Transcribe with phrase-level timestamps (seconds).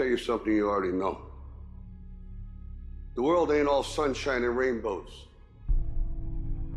[0.00, 1.20] tell you something you already know.
[3.16, 5.26] The world ain't all sunshine and rainbows.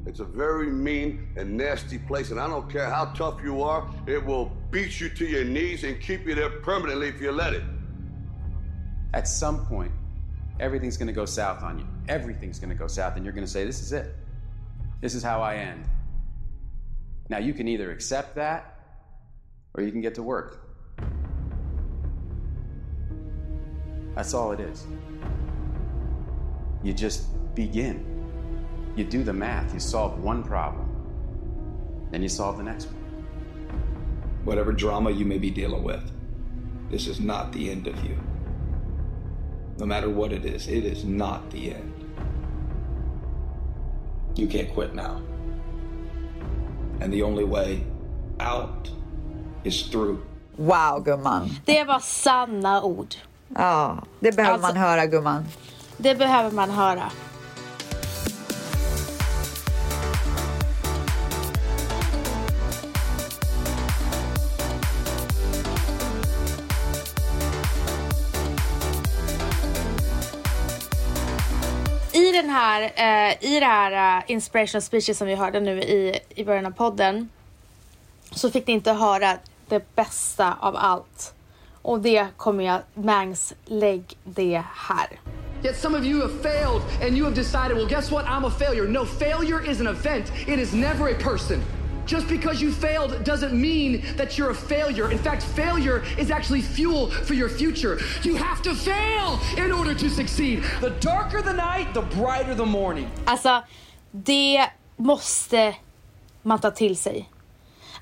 [0.05, 3.89] It's a very mean and nasty place, and I don't care how tough you are,
[4.07, 7.53] it will beat you to your knees and keep you there permanently if you let
[7.53, 7.63] it.
[9.13, 9.93] At some point,
[10.59, 11.87] everything's going to go south on you.
[12.09, 14.13] Everything's going to go south, and you're going to say, This is it.
[14.99, 15.87] This is how I end.
[17.29, 18.79] Now, you can either accept that
[19.75, 20.62] or you can get to work.
[24.15, 24.85] That's all it is.
[26.83, 28.05] You just begin.
[28.95, 30.87] You do the math, you solve one problem,
[32.11, 32.95] then you solve the next one.
[34.43, 36.11] Whatever drama you may be dealing with,
[36.91, 38.19] this is not the end of you.
[39.79, 41.91] No matter what it is, it is not the end.
[44.35, 45.21] You can't quit now.
[46.99, 47.83] And the only way
[48.39, 48.91] out
[49.63, 50.23] is through.
[50.57, 51.49] Wow gumman.
[51.65, 53.15] Det var sanna ord.
[53.55, 55.45] Ja, det behöver Alltså- man höra gumman.
[55.97, 57.11] Det behöver man höra.
[72.13, 76.19] I den här, eh, i det här uh, inspirational speeches som vi hörde nu i,
[76.29, 77.29] i början av podden
[78.31, 81.33] så fick ni inte höra det bästa av allt.
[81.83, 85.19] Och det kommer jag, Mangs, lägg det här.
[85.63, 88.25] Yet some of you have failed and you have decided, well, guess what?
[88.25, 88.87] I'm a failure.
[88.87, 91.61] No, failure is an event, it is never a person.
[92.05, 95.11] Just because you failed doesn't mean that you're a failure.
[95.11, 97.97] In fact, failure is actually fuel for your future.
[98.23, 100.63] You have to fail in order to succeed.
[100.81, 103.07] The darker the night, the brighter the morning.
[103.25, 103.63] Alltså,
[104.11, 105.75] det måste
[106.41, 107.29] man ta till sig.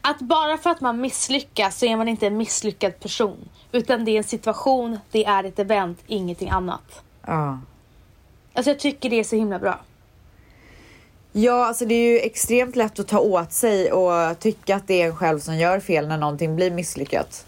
[0.01, 3.49] Att bara för att man misslyckas så är man inte en misslyckad person.
[3.71, 7.03] Utan det är en situation, det är ett event, ingenting annat.
[7.25, 7.59] Ja.
[8.53, 9.79] Alltså jag tycker det är så himla bra.
[11.31, 15.01] Ja, alltså det är ju extremt lätt att ta åt sig och tycka att det
[15.01, 17.45] är en själv som gör fel när någonting blir misslyckat.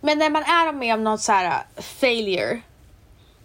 [0.00, 2.60] Men när man är med om något så här failure.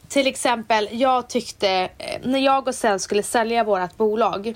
[0.08, 4.56] Till exempel, jag tyckte eh, när jag och Sel skulle sälja vårt bolag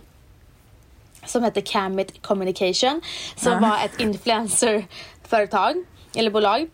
[1.30, 3.02] som hette Camit Communication
[3.36, 5.76] som var ett influencerföretag
[6.16, 6.70] eller bolag.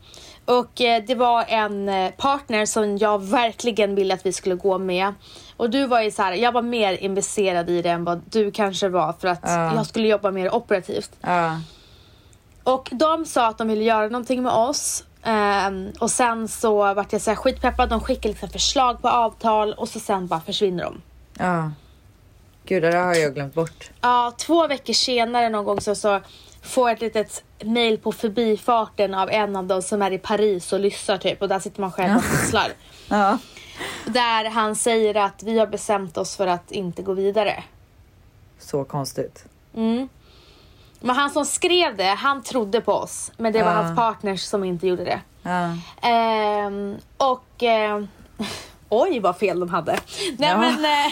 [0.45, 4.77] Och eh, det var en eh, partner som jag verkligen ville att vi skulle gå
[4.77, 5.13] med.
[5.57, 8.51] Och du var ju så här, jag var mer investerad i det än vad du
[8.51, 11.11] kanske var för att jag skulle jobba mer operativt.
[11.21, 11.59] Ja.
[12.63, 15.03] Och de sa att de ville göra någonting med oss.
[15.23, 17.89] Ehm, och sen så vart jag så här skitpeppad.
[17.89, 21.01] De skickade liksom förslag på avtal och så sen bara försvinner de.
[21.37, 21.71] Ja.
[22.65, 23.91] Gud, det där har jag glömt bort.
[24.01, 26.21] Ja, två veckor senare någon gång så, så
[26.61, 30.73] får jag ett litet mail på förbifarten av en av dem som är i Paris
[30.73, 31.41] och lyssnar typ.
[31.41, 32.67] Och där sitter man själv och pysslar.
[33.09, 33.37] Ja.
[34.05, 37.63] Där han säger att vi har bestämt oss för att inte gå vidare.
[38.59, 39.45] Så konstigt.
[40.99, 43.31] Men han som skrev det, han trodde på oss.
[43.37, 43.77] Men det var Ja.
[43.81, 45.21] hans partners som inte gjorde det.
[45.43, 45.77] Ja.
[46.09, 47.63] Ehm, och...
[47.63, 48.07] ehm,
[49.01, 49.91] oj, vad fel de hade.
[50.37, 50.57] Nej Ja.
[50.57, 50.85] men...
[50.85, 51.11] eh,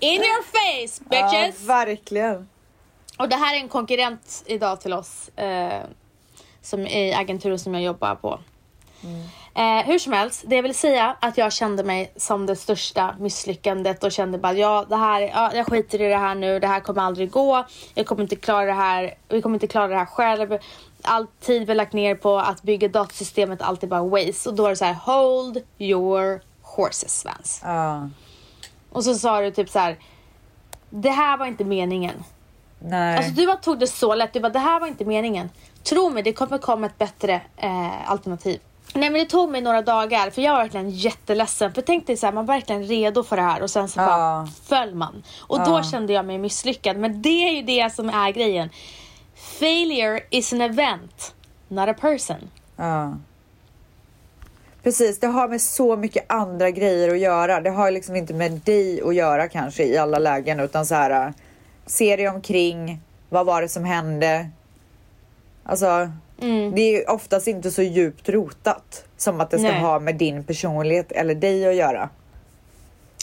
[0.00, 1.62] in your face, ja, bitches!
[1.68, 2.48] verkligen.
[3.18, 5.28] och det här är en konkurrent idag till oss.
[5.28, 5.82] Eh,
[6.62, 8.38] som i agenturen som jag jobbar på.
[9.54, 14.04] Eh, hur som helst, det vill säga att jag kände mig som det största misslyckandet
[14.04, 16.80] och kände bara ja, det här, ja, jag skiter i det här nu, det här
[16.80, 20.06] kommer aldrig gå, jag kommer inte klara det här, vi kommer inte klara det här
[20.06, 20.58] själv.
[21.02, 24.48] All tid vi lagt ner på att bygga datasystemet, allt är bara waste.
[24.48, 27.60] Och då är det så här, hold your horses Svens.
[27.64, 28.08] Ja.
[28.92, 29.98] Och så sa du typ så här,
[30.90, 32.24] det här var inte meningen.
[32.78, 33.16] Nej.
[33.16, 34.32] Alltså du bara tog det så lätt.
[34.32, 35.50] Du bara, det här var inte meningen.
[35.82, 38.60] Tro mig, det kommer komma ett bättre eh, alternativ.
[38.94, 41.74] Nej men det tog mig några dagar för jag var verkligen jätteledsen.
[41.74, 43.96] För tänk dig så här, man var verkligen redo för det här och sen så
[43.98, 44.48] bara Ja.
[44.64, 45.22] föll man.
[45.40, 46.96] Och då kände jag mig misslyckad.
[46.96, 48.70] Men det är ju det som är grejen.
[49.34, 51.34] Failure is an event,
[51.68, 52.50] not a person.
[52.76, 53.14] Ja.
[54.82, 57.60] Precis, det har med så mycket andra grejer att göra.
[57.60, 61.34] Det har liksom inte med dig att göra kanske i alla lägen utan så här.
[61.86, 63.00] Se dig omkring.
[63.28, 64.50] Vad var det som hände?
[65.64, 66.10] Alltså,
[66.74, 69.80] det är oftast inte så djupt rotat som att det ska Nej.
[69.80, 72.08] ha med din personlighet eller dig att göra.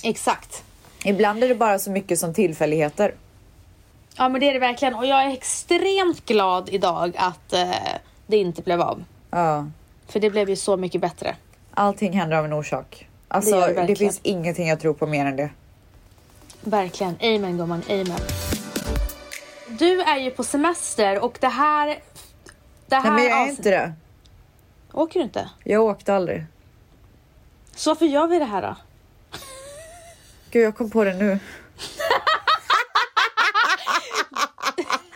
[0.03, 0.63] Exakt.
[1.05, 3.13] Ibland är det bara så mycket som tillfälligheter.
[4.17, 4.95] Ja men det är det verkligen.
[4.95, 7.69] Och jag är extremt glad idag att eh,
[8.27, 9.03] det inte blev av.
[9.31, 9.67] Ja.
[10.07, 11.35] För det blev ju så mycket bättre.
[11.71, 13.07] Allting händer av en orsak.
[13.27, 15.49] Alltså, Det det det, finns ingenting jag tror på mer än det.
[16.61, 17.15] Verkligen.
[17.21, 18.19] Amen gumman, amen.
[19.67, 21.99] Du är ju på semester och det här...
[22.89, 23.93] Det här Nej, men jag är inte det.
[24.93, 25.49] Åker du inte?
[25.63, 26.45] Jag åkte aldrig.
[27.75, 28.75] Så varför gör vi det här då?
[30.51, 31.39] Gud, jag kom på det nu.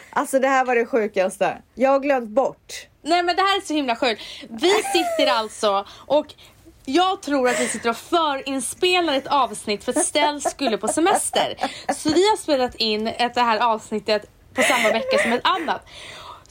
[0.10, 1.62] alltså det här var det sjukaste.
[1.76, 2.88] Jag har glömt bort.
[3.02, 4.22] Nej men det här är så himla sjukt.
[4.50, 6.34] Vi sitter alltså och
[6.86, 11.56] jag tror att vi sitter och förinspelar ett avsnitt för att Stell skulle på semester.
[11.94, 15.86] Så vi har spelat in ett, det här avsnittet på samma vecka som ett annat.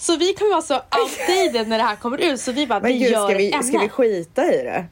[0.02, 2.93] Så vi kommer vara så outdated när det här kommer ut så vi bara, Men
[2.93, 3.62] vi gud, gör ska vi, ämne.
[3.66, 4.87] ska vi skita i det?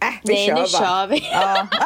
[0.00, 0.66] Äh, vi Nej kör nu bara.
[0.68, 1.18] kör vi.
[1.32, 1.68] Ja.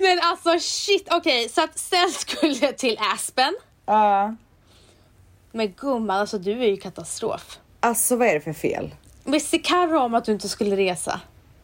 [0.00, 3.56] Men alltså shit, okej så att Stell skulle till Aspen.
[3.86, 4.34] Ja.
[5.52, 7.58] Men gumman alltså du är ju katastrof.
[7.80, 8.94] Alltså vad är det för fel?
[9.24, 11.20] Visste Carro om att du inte skulle resa?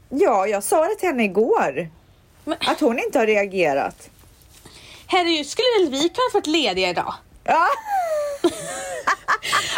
[0.08, 1.90] Ja, jag sa det till henne igår.
[2.44, 4.10] Men- Att hon inte har reagerat.
[5.06, 7.14] Herregud, skulle väl vi kunna fått lediga idag?
[7.44, 7.66] Ja.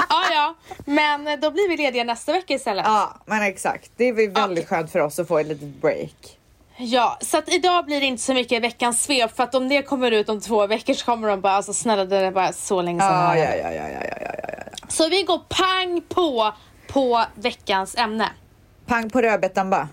[0.09, 0.55] Ja, ja,
[0.85, 2.85] men då blir vi lediga nästa vecka istället.
[2.87, 3.91] ja, men exakt.
[3.97, 6.39] Det är väl väldigt skönt för oss att få ett litet break.
[6.77, 9.83] Ja, så att idag blir det inte så mycket veckans svep för att om det
[9.83, 12.83] kommer ut om två veckor så kommer de bara alltså snälla det är bara så
[12.83, 14.87] länge sedan det Ja, här ja, hände." ja, ja, ja, ja, ja, ja.
[14.89, 16.53] Så vi går pang på
[16.89, 18.29] på veckans ämne.
[18.87, 19.89] Pang på rödbetan bara.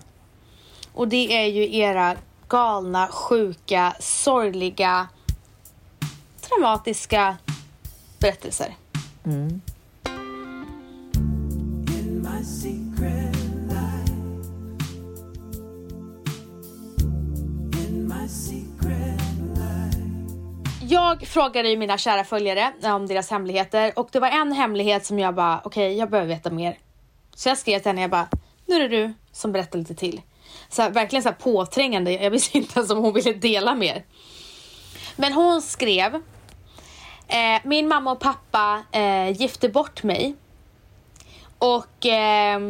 [0.94, 2.16] Och det är ju era
[2.50, 5.08] galna, sjuka, sorgliga,
[6.40, 7.36] traumatiska
[8.18, 8.74] berättelser.
[9.24, 9.60] Mm.
[20.82, 25.06] Jag frågade ju mina kära följare eh, om deras hemligheter och det var en hemlighet
[25.06, 26.78] som jag bara, okej jag behöver veta mer.
[27.34, 28.28] Så jag skrev till henne, jag bara,
[28.66, 30.20] nu är det du som berättar lite till.
[30.68, 34.04] Så här, verkligen så här påträngande, jag visste inte ens om hon ville dela mer.
[35.16, 36.14] Men hon skrev,
[37.28, 40.34] eh, min mamma och pappa eh, gifte bort mig.
[41.58, 42.60] Och eh,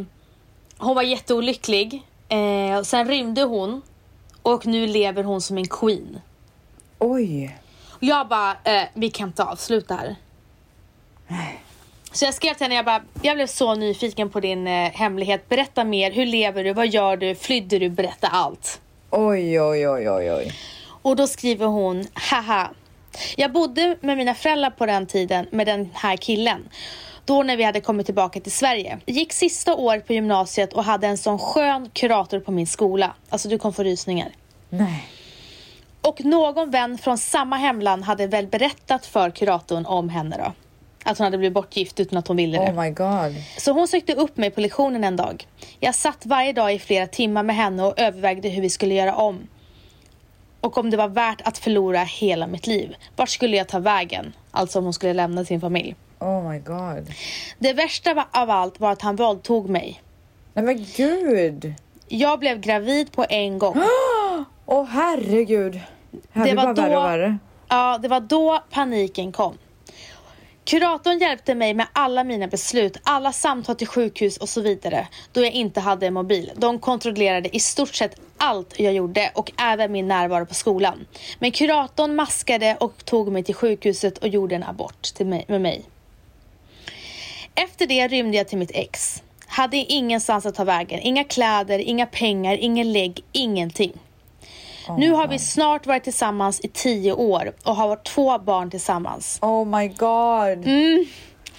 [0.78, 2.06] hon var jätteolycklig.
[2.28, 3.82] Eh, och sen rymde hon
[4.42, 6.20] och nu lever hon som en queen.
[6.98, 7.58] Oj.
[8.00, 10.16] Jag bara, eh, vi kan inte avsluta här.
[12.12, 15.48] Så jag skrev till henne, jag bara, jag blev så nyfiken på din eh, hemlighet.
[15.48, 18.80] Berätta mer, hur lever du, vad gör du, flydde du, berätta allt.
[19.10, 20.52] Oj, oj, oj, oj, oj.
[21.02, 22.70] Och då skriver hon, haha.
[23.36, 26.68] Jag bodde med mina föräldrar på den tiden med den här killen.
[27.24, 28.98] Då när vi hade kommit tillbaka till Sverige.
[29.06, 33.14] Gick sista året på gymnasiet och hade en sån skön kurator på min skola.
[33.28, 34.28] Alltså du kom få rysningar.
[34.68, 35.08] Nej.
[36.02, 40.52] Och någon vän från samma hemland hade väl berättat för kuratorn om henne då.
[41.10, 42.72] Att hon hade blivit bortgift utan att hon ville det.
[42.72, 43.42] Oh my god.
[43.58, 45.46] Så hon sökte upp mig på lektionen en dag.
[45.80, 49.14] Jag satt varje dag i flera timmar med henne och övervägde hur vi skulle göra
[49.14, 49.48] om.
[50.60, 52.94] Och om det var värt att förlora hela mitt liv.
[53.16, 54.32] Vart skulle jag ta vägen?
[54.50, 55.94] Alltså om hon skulle lämna sin familj.
[56.18, 57.12] Oh my god.
[57.58, 60.02] Det värsta av allt var att han våldtog mig.
[60.54, 61.74] Nej men gud.
[62.08, 63.76] Jag blev gravid på en gång.
[64.66, 65.74] Åh herregud.
[66.32, 67.38] Här Det blir var bara värre och då- värre.
[67.68, 69.58] Ja, det var då paniken kom.
[70.70, 75.40] Kuratorn hjälpte mig med alla mina beslut, alla samtal till sjukhus och så vidare då
[75.40, 76.52] jag inte hade en mobil.
[76.56, 81.06] De kontrollerade i stort sett allt jag gjorde och även min närvaro på skolan.
[81.38, 85.60] Men kuratorn maskade och tog mig till sjukhuset och gjorde en abort till mig, med
[85.60, 85.82] mig.
[87.54, 89.22] Efter det rymde jag till mitt ex.
[89.46, 93.92] Hade ingenstans att ta vägen, inga kläder, inga pengar, ingen lägg, ingenting.
[94.98, 99.38] Nu har vi snart varit tillsammans i tio år och har två barn tillsammans.
[99.42, 100.66] Oh my god.
[100.66, 101.06] Mm.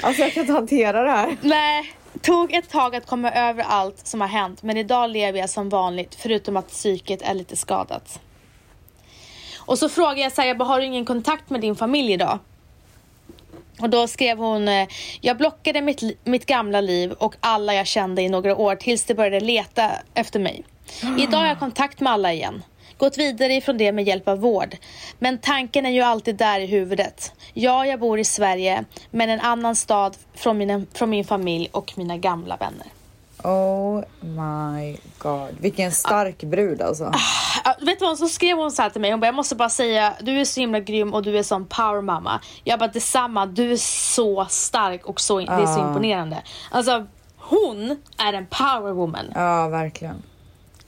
[0.01, 1.38] Alltså jag kan inte hantera det här.
[1.42, 5.50] Nej, tog ett tag att komma över allt som har hänt men idag lever jag
[5.50, 8.20] som vanligt förutom att psyket är lite skadat.
[9.58, 12.13] Och så frågade jag så här, jag bara, har du ingen kontakt med din familj
[12.13, 12.40] idag?
[13.82, 14.88] Och då skrev hon, eh,
[15.22, 19.13] jag blockade mitt, mitt gamla liv och alla jag kände i några år tills de
[19.13, 20.63] började leta efter mig.
[21.18, 22.63] Idag har jag kontakt med alla igen.
[23.01, 24.75] Gått vidare ifrån det med hjälp av vård.
[25.20, 27.34] Men tanken är ju alltid där i huvudet.
[27.53, 31.93] Ja, jag bor i Sverige, men en annan stad från, mina, från min familj och
[31.98, 32.88] mina gamla vänner.
[33.43, 35.50] Oh my god.
[35.60, 37.12] Vilken stark brud alltså.
[37.63, 39.12] Ja, vet du vad, så skrev hon så här till mig.
[39.12, 41.65] Hon bara, jag måste bara säga, du är så himla grym och du är sån
[41.65, 42.39] power mamma.
[42.63, 43.77] Jag bara, detsamma, du är
[44.13, 45.88] så stark och så, det är så Ah.
[45.88, 46.38] imponerande.
[46.72, 49.25] Alltså, hon är en power woman.
[49.36, 50.24] Ja, verkligen.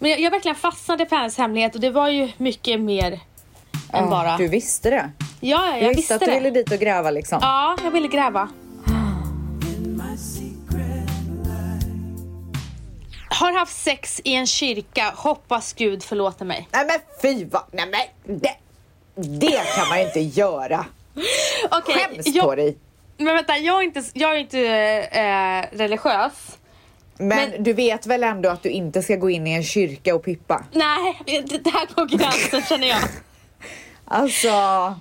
[0.04, 3.20] Men jag, jag verkligen fastnade för hennes hemlighet och det var ju mycket mer än
[3.92, 4.38] Ja, bara...
[4.38, 5.12] Du visste det.
[5.40, 6.34] ja, ja, Du jag visste visste att du det.
[6.34, 7.40] ville dit och gräva liksom.
[7.42, 8.50] Ja, jag ville gräva.
[13.30, 16.68] Har haft sex i en kyrka, hoppas Gud förlåter mig.
[16.72, 17.86] Nej men fy vad, nej
[18.26, 18.56] men det,
[19.16, 20.86] det kan man ju inte göra.
[21.72, 22.78] Okej, Skäms jag- på dig.
[23.18, 24.60] Men vänta, jag är inte, jag är inte
[25.12, 26.58] eh, religiös.
[27.18, 30.16] Men, Men- du vet väl ändå att du inte ska gå in i en kyrka
[30.16, 30.64] och pippa?
[30.72, 33.02] Nej, det här går gränsen känner jag.
[34.06, 34.50] Alltså,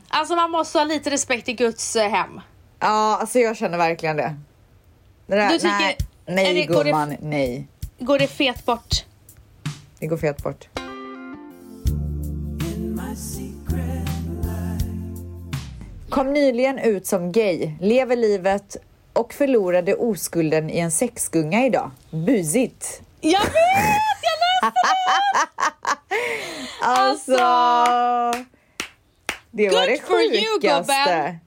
[0.09, 2.41] Alltså man måste ha lite respekt i Guds eh, hem.
[2.81, 4.35] ja, alltså jag känner verkligen det.
[5.27, 7.67] det där, Du tycker- nej, nej det- går det- gumman, nej.
[7.99, 9.05] Går det fet bort?
[9.99, 10.69] Det går fet bort.
[16.09, 18.77] Kom nyligen ut som gay, lever livet
[19.13, 21.91] och förlorade oskulden i en sexgunga idag.
[22.11, 23.03] Busigt.
[23.21, 23.53] Jag vet!
[24.23, 24.83] Jag läste
[26.85, 27.33] Alltså,
[29.51, 30.93] det var Good det for you, sjukaste.
[30.95, 31.39] gubben.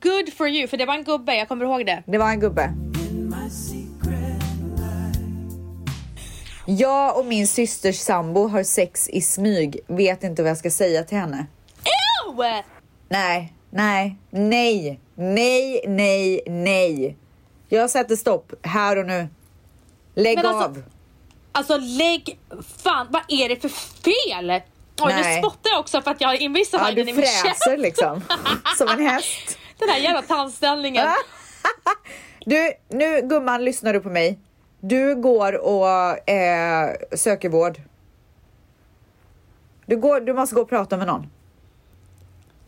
[0.00, 2.02] Good for you, för det var en gubbe, jag kommer ihåg det.
[2.06, 2.72] Det var en gubbe.
[6.66, 9.80] Jag och min systers sambo har sex i smyg.
[9.86, 11.46] Vet inte vad jag ska säga till henne.
[12.26, 12.62] Ew!
[13.08, 17.16] Nej, nej, nej, nej, nej, nej.
[17.68, 19.28] Jag sätter stopp här och nu.
[20.14, 20.82] Lägg Men alltså- av.
[21.52, 22.38] Alltså lägg...
[22.82, 24.50] Fan, vad är det för fel?
[25.00, 25.38] Oj, nu Nej.
[25.42, 27.40] spottar jag också för att jag har Ja, Invisalign du i min käft.
[27.42, 28.22] fräser liksom.
[28.78, 29.58] Som en häst.
[29.78, 31.06] Den här jävla tandställningen.
[32.46, 34.38] Du, nu gumman, lyssnar du på mig?
[34.80, 37.80] Du går och eh, söker vård.
[39.86, 41.26] Du, går, du måste gå och prata med någon.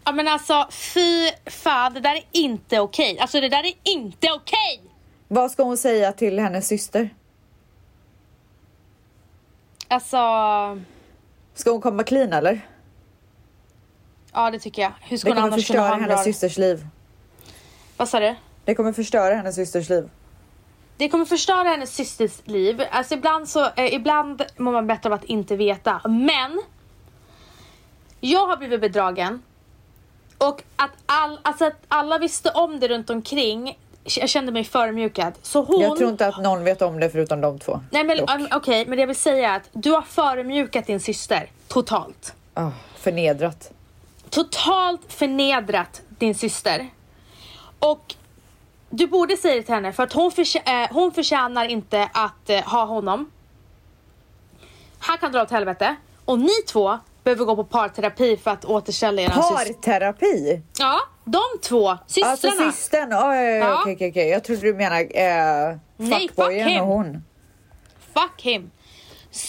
[0.05, 3.19] Ja men alltså fy fan, det där är inte okej.
[3.19, 4.83] Alltså det där är inte okej!
[5.29, 7.11] Vad ska hon säga till hennes syster?
[9.89, 10.17] Alltså,
[11.55, 12.61] Ska hon komma clean eller?
[14.33, 14.93] ja det tycker jag.
[15.01, 16.25] Hur ska Det hon annars kunna ha förstöra en hennes bra...
[16.25, 16.87] systers liv.
[17.97, 18.35] Vad sa du?
[18.65, 20.11] Det kommer förstöra hennes systers liv.
[20.97, 22.83] Det kommer förstöra hennes systers liv.
[22.91, 26.01] Alltså ibland så, eh, ibland mår man bättre av att inte veta.
[26.09, 26.63] Men!
[28.21, 29.43] Jag har blivit bedragen.
[30.49, 33.79] Och att, all, alltså att alla visste om det runt omkring.
[34.05, 35.33] Jag kände mig förmjukad.
[35.43, 35.81] Så hon...
[35.81, 37.81] Jag tror inte att någon vet om det förutom de två.
[37.91, 41.01] Nej men um, okej, men det jag vill säga är att du har förmjukat din
[41.01, 41.51] syster.
[41.69, 42.35] Totalt.
[42.55, 43.73] Ah, förnedrat.
[44.31, 46.89] Totalt förnedrat din syster.
[47.79, 48.15] Och
[48.91, 52.51] du borde säga det till henne för att hon, förtjä- eh, hon förtjänar inte att
[52.51, 53.31] eh, ha honom.
[54.99, 55.97] Han kan dra åt helvete.
[56.25, 56.99] Och ni två
[57.37, 59.73] behöver gå på parterapi för att återställa er syster.
[59.75, 60.63] Parterapi?
[60.79, 62.31] Ja, de två systrarna.
[62.33, 63.13] Alltså systern?
[63.13, 64.29] Oh, ja, ja, okej, okej, okej.
[64.29, 66.81] Jag trodde du menade eh, Nej, fuckboyen fuck him.
[66.83, 67.25] och hon.
[68.15, 68.71] Fuck him.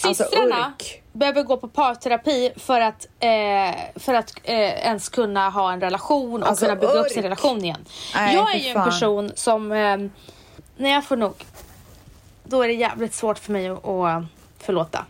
[0.04, 1.02] Alltså, Systrarna urk.
[1.12, 6.42] behöver gå på parterapi för att, eh, för att eh, ens kunna ha en relation
[6.42, 7.12] och Alltså, kunna bygga upp urk.
[7.12, 7.84] sin relation igen.
[8.14, 8.84] Nej, jag är ju en fan.
[8.84, 9.96] person som, eh,
[10.76, 11.34] när jag får nog,
[12.44, 14.24] då är det jävligt svårt för mig att
[14.58, 15.06] förlåta.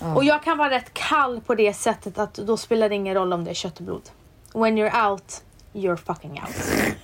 [0.00, 3.32] Och jag kan vara rätt kall på det sättet att då spelar det ingen roll
[3.32, 4.02] om det är kött och blod.
[4.54, 6.56] When you're out, you're fucking out.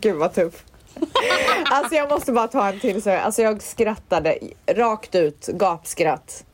[0.00, 0.64] Gud vad tuff.
[1.64, 3.10] alltså jag måste bara ta en till så.
[3.10, 6.44] Alltså jag skrattade rakt ut, gapskratt.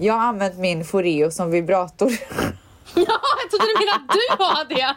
[0.00, 2.10] Jag har använt min Foreo som vibrator.
[2.94, 4.96] ja, jag trodde du menade att du har det.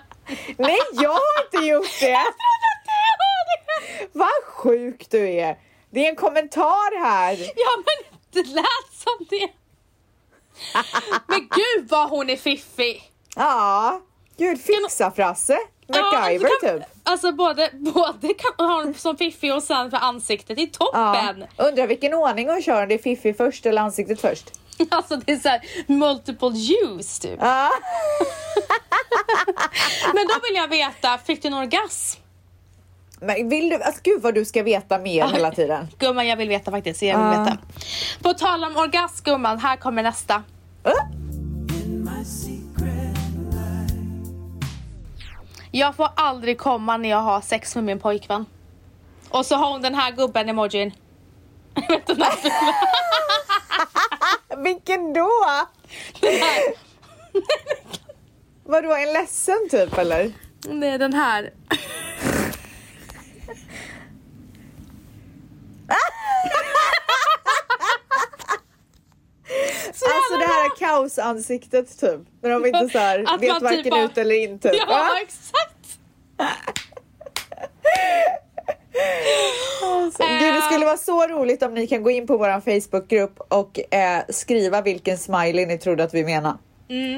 [0.58, 2.10] Nej, jag har inte gjort det!
[2.10, 2.92] Jag trodde att du
[3.22, 4.10] har det.
[4.14, 5.58] Vad sjuk du är!
[5.92, 7.38] Det är en kommentar här.
[7.56, 9.48] Ja men det lät som det.
[11.28, 13.04] Men gud vad hon är fiffig.
[13.36, 14.02] Ja,
[14.38, 15.58] gud fixa Frasse.
[15.88, 16.88] MacGyver alltså, kan, typ.
[17.04, 20.58] Alltså både, både kan hon som fiffig och sen för ansiktet.
[20.58, 21.14] Det är Ja.
[21.14, 21.46] toppen.
[21.58, 22.82] Undrar vilken ordning hon kör.
[22.84, 24.52] Om det är Fiffi först eller ansiktet först.
[24.92, 26.50] Alltså det är såhär multiple
[26.86, 27.40] use typ.
[27.42, 27.70] Ja.
[30.14, 32.21] Men då vill jag veta, fick du en orgasm?
[33.24, 35.88] Men vill du, alltså gud vad du ska veta mer hela tiden.
[36.00, 37.44] Gumman jag vill veta faktiskt, jag vill Ja.
[37.44, 37.58] veta.
[38.22, 40.36] På tal om orgasm gumman, här kommer nästa.
[40.88, 40.94] Uh.
[45.72, 48.46] Jag får aldrig komma när jag har sex med min pojkvän.
[49.30, 50.92] Och så har hon den här gubben emojin.
[51.76, 52.52] Jag vet inte varför.
[54.64, 55.30] vilken då?
[56.22, 56.74] Den här.
[58.64, 60.32] Vadå, en ledsen typ eller?
[60.84, 61.50] Är den här.
[70.04, 72.20] Alltså det här kaosansiktet typ.
[72.42, 74.74] När de inte så här, Att vet varken typ ut eller in typ.
[74.78, 75.10] Ja, Va?
[75.22, 75.76] exakt.
[79.84, 83.40] Alltså, Gud, det skulle vara så roligt om ni kan gå in på vår Facebookgrupp
[83.48, 86.58] och eh, skriva vilken smiley ni trodde att vi menade.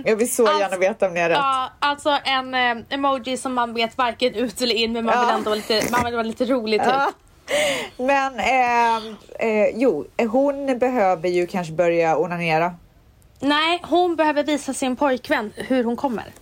[0.06, 1.38] Jag vill så Alltså- gärna veta om ni har rätt.
[1.38, 5.36] Ja, alltså en eh, emoji som man vet varken ut eller in men man vill
[5.36, 6.94] ändå lite, man vill vara lite rolig typ.
[7.97, 8.95] Men eh,
[9.47, 12.75] eh, jo, hon behöver ju kanske börja onanera.
[13.39, 16.33] Nej, hon behöver visa sin pojkvän hur hon kommer.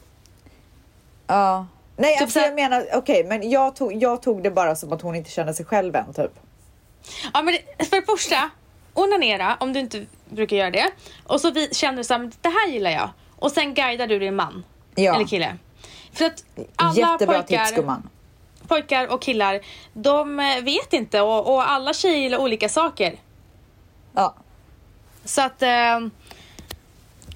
[1.28, 1.68] Ja.
[1.98, 5.02] Nej, Typ alltså jag menar, okej, men jag tog, jag tog det bara som att
[5.02, 6.32] hon inte kände sig själv än, typ.
[7.34, 7.58] Ja, men
[7.90, 8.50] för det första,
[8.94, 10.92] onanera om du inte brukar göra det.
[11.24, 13.10] Och så vi, känner du så här, det här gillar jag.
[13.36, 14.64] Och sen guidar du din man.
[14.96, 15.16] Ja.
[15.16, 15.58] Eller kille.
[16.14, 16.44] För att
[16.76, 18.10] alla Jättebra pojkar, tips, gumman.
[18.72, 19.60] Pojkar och killar,
[19.94, 23.16] de eh, vet inte och, och alla tjejer gillar olika saker.
[24.16, 24.36] Ja.
[25.26, 25.62] Så att...
[25.62, 26.00] Eh,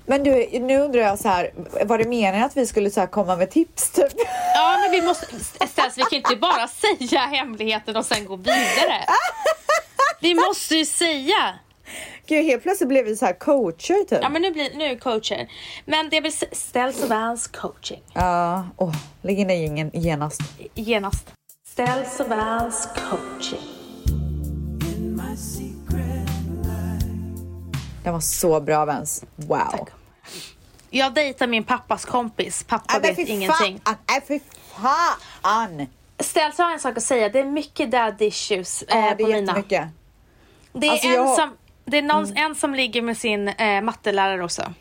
[0.05, 1.51] Men du, nu undrar jag så här,
[1.85, 4.13] var det meningen att vi skulle så här komma med tips, typ?
[4.53, 5.25] ja, men vi måste...
[5.67, 6.67] Ställs, vi kan inte bara
[6.99, 9.05] säga hemligheten och sen gå vidare.
[10.19, 11.59] Vi måste ju säga.
[12.27, 14.19] Gud, helt plötsligt blev vi så här coacher, typ.
[14.21, 15.47] Ja, men nu blir nu coacher.
[15.85, 18.01] Men det är väl Ställs och Vans coaching.
[18.13, 20.41] Ja, åh, lägg in den jingeln genast.
[20.73, 21.31] Genast.
[21.67, 23.59] Ställs och Vans coaching.
[28.03, 29.23] Den var så bra, Vens.
[29.35, 29.89] Wow.
[30.89, 32.63] Jag dejtar min pappas kompis.
[32.63, 33.81] Pappa men vet ingenting.
[34.09, 34.39] Nej, fy
[34.75, 35.87] fan!
[36.19, 37.29] Ställs har en sak att säga.
[37.29, 39.39] Det är mycket dad issues eh, Ja, det på är mina.
[39.51, 39.87] jättemycket.
[40.73, 41.49] Det är, Alltså, en, jag- som,
[41.85, 44.73] det är någon, en som ligger med sin eh, mattelärare också.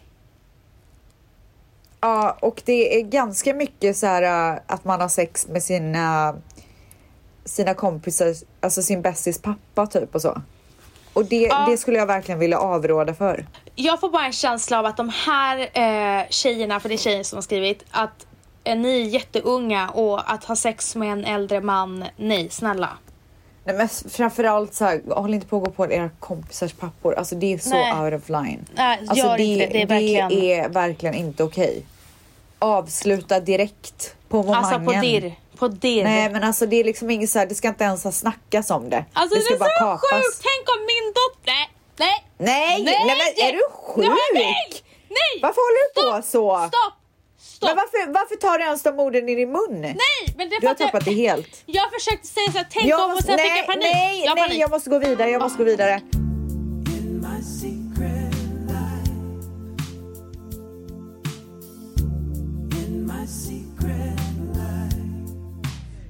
[2.01, 6.37] Ja, och det är ganska mycket så här äh, att man har sex med sina,
[7.45, 10.43] sina kompisar, alltså sin bästis pappa typ och så.
[11.13, 11.67] Och det, Ja.
[11.69, 13.47] det skulle jag verkligen vilja avråda för.
[13.75, 17.23] Jag får bara en känsla av att de här eh, tjejerna, för det är tjejer
[17.23, 18.27] som har skrivit, att
[18.65, 22.89] eh, ni är jätteunga och att ha sex med en äldre man, nej snälla.
[23.65, 27.15] Nej, men framförallt så här, håll inte på att gå på era kompisars pappor.
[27.15, 27.93] Alltså det är så Nej.
[28.13, 28.67] out of line.
[28.75, 29.73] Nej, alltså, gör inte det.
[29.73, 31.83] Det är verkligen- det är verkligen inte okej.
[32.59, 34.65] Avsluta direkt på momangen.
[34.65, 35.35] Alltså på dirr.
[35.59, 36.05] På dirr.
[36.05, 38.71] Nej men alltså det är liksom inget så här, det ska inte ens ha snackas
[38.71, 39.05] om det.
[39.13, 40.01] alltså det det, ska är bara så kapas.
[40.25, 40.43] sjukt!
[40.43, 41.75] Tänk om min dotter...
[41.97, 42.83] Nej, nej!
[42.85, 43.63] Nej, nej, men är du
[44.03, 44.55] Nej, nej!
[44.73, 44.85] sjuk?
[45.09, 45.43] Nej!
[45.43, 46.25] Varför håller du på Stopp!
[46.33, 46.69] så?
[46.69, 46.95] Stopp!
[47.45, 47.69] Stopp!
[47.69, 49.81] Men varför, varför tar du ens de orden i din mun?
[49.81, 51.63] Nej, men det är Du har att jag, tappat det helt.
[51.67, 53.83] jag försökte säga såhär, tänk Jag om och måste- sen fick nej, jag panik.
[53.95, 54.61] nej, jag nej, panik.
[54.63, 56.01] jag måste gå vidare, jag måste gå vidare.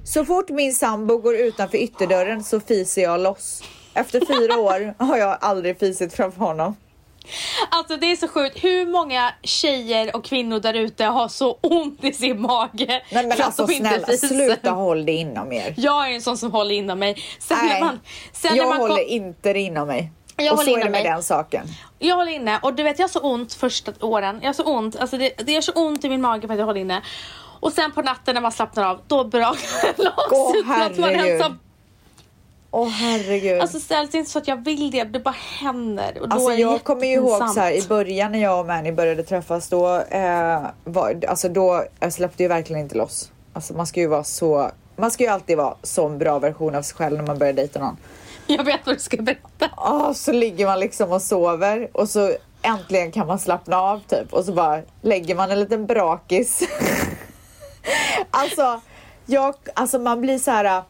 [0.03, 3.63] Så fort min sambo går utanför ytterdörren så fiser jag loss.
[3.93, 6.75] Efter fyra år har jag aldrig fisit framför honom.
[7.69, 12.03] Alltså det är så sjukt, hur många tjejer och kvinnor där ute har så ont
[12.03, 14.27] i sin mage Nej men alltså snälla, fiser?
[14.27, 15.73] sluta håll det inom er.
[15.77, 17.23] Jag är en sån som håller inom mig.
[17.39, 17.99] Sen när Nej, man,
[18.31, 20.11] sen när jag man håller kom, inte det inom mig.
[20.37, 21.03] Jag och så är det med mig.
[21.03, 21.67] den saken.
[21.99, 24.39] jag håller inne och du vet jag har så ont första åren.
[24.41, 26.59] Jag har så ont, alltså det, det gör så ont i min mage för att
[26.59, 27.01] jag håller inne.
[27.59, 30.13] Och sen på natten när man slappnar av, då brakar det loss
[30.65, 31.57] Åh, att man ens har
[32.77, 33.61] Åh herregud.
[33.61, 36.17] Alltså ställs inte så att jag vill det, det bara händer.
[36.21, 38.59] Och då Alltså är det jag kommer ju ihåg så här, i början när jag
[38.59, 43.31] och Manny började träffas då, eh, var, alltså då jag släppte ju verkligen inte loss.
[43.53, 46.81] Alltså man ska ju vara så, man ska ju alltid vara en bra version av
[46.81, 47.97] sig själv när man börjar dejta någon.
[48.47, 49.69] Jag vet vad du ska berätta.
[49.77, 54.33] Ah, så ligger man liksom och sover och så äntligen kan man slappna av typ
[54.33, 56.61] och så bara lägger man en liten brakis.
[58.31, 58.81] alltså,
[59.25, 60.83] jag, alltså man blir så här äh,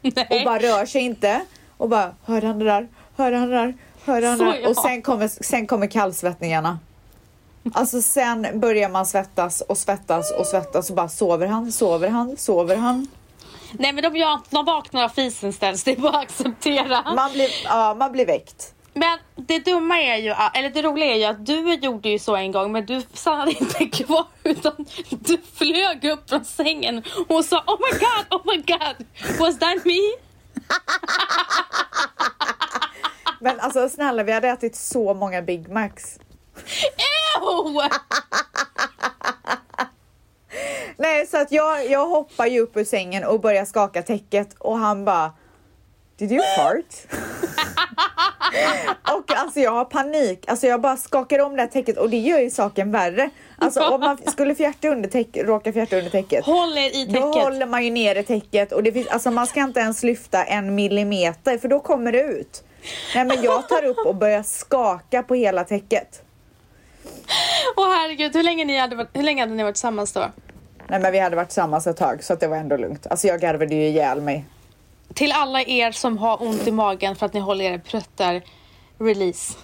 [0.00, 0.44] stel och Nej.
[0.44, 1.40] bara rör sig inte
[1.76, 4.68] och bara hör han det där, hör han det där, hör han det där ja.
[4.68, 6.78] och sen kommer, sen kommer kallsvettningarna.
[7.74, 12.36] Alltså sen börjar man svettas och svettas och svettas och bara sover han, sover han,
[12.36, 13.06] sover han.
[13.72, 17.14] Nej men de, gör, de vaknar av fisen ställs, det är bara att acceptera.
[17.14, 18.74] Man blir, ja, man blir väckt.
[18.94, 22.36] Men det dumma är ju, eller det roliga är ju att du gjorde ju så
[22.36, 27.64] en gång men du stannade inte kvar utan du flög upp från sängen och sa
[27.66, 29.06] Oh my god, oh my god,
[29.38, 29.98] was that me?
[33.40, 36.18] Men alltså snälla, vi hade ätit så många Big Macs.
[37.40, 37.76] Ew!
[40.96, 44.78] Nej, så att jag, jag hoppar ju upp ur sängen och börjar skaka täcket och
[44.78, 45.32] han bara
[46.18, 46.84] Did you fart?
[49.16, 50.44] och alltså jag har panik.
[50.48, 53.30] Alltså jag bara skakar om det här täcket och det gör ju saken värre.
[53.58, 56.44] Alltså om man skulle fjärta under täcket, råka fjärta under täcket.
[56.44, 57.42] Håll er i Då täcket.
[57.44, 60.74] håller man ju nere täcket och det finns, alltså man ska inte ens lyfta en
[60.74, 62.64] millimeter för då kommer det ut.
[63.14, 66.22] Nej men jag tar upp och börjar skaka på hela täcket.
[67.76, 70.24] Åh herregud, hur länge, ni hade, varit- hur länge hade ni varit tillsammans då?
[70.88, 73.06] Nej men vi hade varit tillsammans ett tag så att det var ändå lugnt.
[73.06, 74.44] Alltså jag garvade ju ihjäl mig.
[75.14, 78.42] Till alla er som har ont i magen för att ni håller era pruttar,
[79.00, 79.56] release.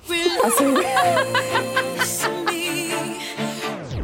[0.45, 0.65] Alltså,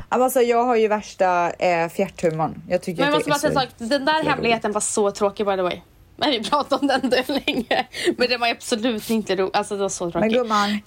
[0.08, 2.62] alltså jag har ju värsta eh, fjärthumorn.
[2.68, 5.46] Jag tycker Men jag måste bara säga en sak, den där hemligheten var så tråkig
[5.46, 5.80] by the way.
[6.16, 7.86] Men vi pratade om den där länge.
[8.18, 10.32] Men den var absolut inte rolig, alltså det var så Men tråkig.
[10.32, 10.80] gumman,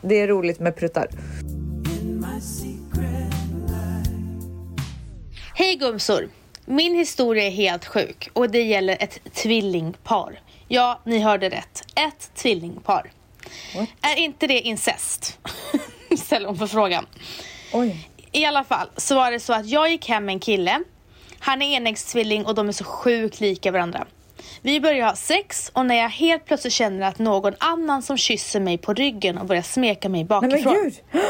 [0.00, 1.08] Det är roligt med pruttar.
[5.54, 6.28] Hej gumsor!
[6.70, 10.40] Min historia är helt sjuk och det gäller ett tvillingpar.
[10.68, 11.82] Ja, ni hörde rätt.
[11.94, 13.10] Ett tvillingpar.
[14.02, 15.38] Är inte det incest?
[16.18, 17.06] Ställer hon för frågan.
[17.72, 18.08] Oj.
[18.32, 20.82] I alla fall så var det så att jag gick hem med en kille.
[21.38, 24.06] Han är enäggstvilling och de är så sjukt lika varandra.
[24.60, 28.60] Vi börjar ha sex och när jag helt plötsligt känner att någon annan som kysser
[28.60, 30.74] mig på ryggen och börjar smeka mig Nej bakifrån.
[30.74, 30.94] gud!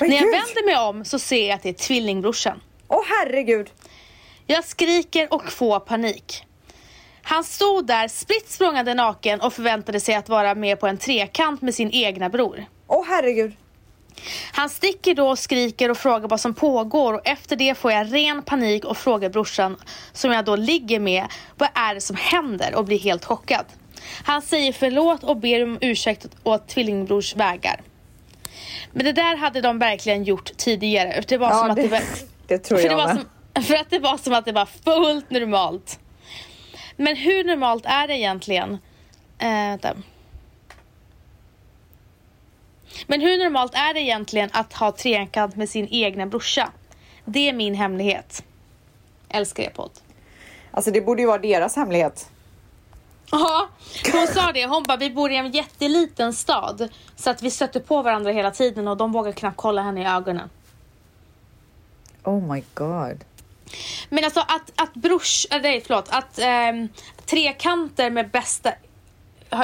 [0.00, 2.60] Men När jag vänder mig om så ser jag att det är tvillingbrorsan.
[2.88, 3.70] Åh herregud!
[4.50, 6.44] Jag skriker och får panik.
[7.22, 11.62] Han stod där spritt språngande naken och förväntade sig att vara med på en trekant
[11.62, 12.64] med sin egna bror.
[12.86, 13.52] Åh herregud!
[14.52, 18.12] Han sticker då och skriker och frågar vad som pågår och efter det får jag
[18.14, 19.76] ren panik och frågar brorsan
[20.12, 23.64] som jag då ligger med vad är det som händer och blir helt chockad.
[24.24, 27.80] Han säger förlåt och ber om ursäkt åt tvillingbrors vägar.
[28.92, 31.22] Men det där hade de verkligen gjort tidigare.
[31.28, 32.02] Det var Ja, som att det- det var...
[32.46, 33.16] det tror jag det var med.
[33.16, 33.24] som,
[33.62, 36.00] För att det var som att det var fullt normalt.
[36.96, 38.78] Men hur normalt är det egentligen?
[39.38, 39.94] Eh, vänta.
[43.06, 46.72] Men hur normalt är det egentligen att ha trekant med sin egna brorsa?
[47.24, 48.44] Det är min hemlighet.
[49.28, 49.90] Älskar er podd.
[50.70, 52.30] Alltså det borde ju vara deras hemlighet.
[53.30, 53.68] Ja,
[54.12, 54.66] hon sa det.
[54.66, 56.88] Hon bara, vi bor i en jätteliten stad.
[57.16, 60.06] Så att vi stöter på varandra hela tiden och de vågar knappt kolla henne i
[60.06, 60.50] ögonen.
[62.24, 63.24] Oh my god.
[64.08, 66.88] Men alltså att, att brors, äh, nej förlåt, att ehm,
[67.26, 68.72] trekanter med bästa,